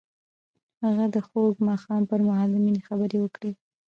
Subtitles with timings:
[0.83, 3.51] هغه د خوږ ماښام پر مهال د مینې خبرې وکړې.